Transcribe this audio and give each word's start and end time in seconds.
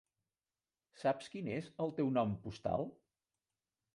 Saps 1.01 1.29
quin 1.33 1.51
és 1.59 1.69
el 1.85 1.93
teu 2.01 2.11
nom 2.17 2.35
postal? 2.47 2.89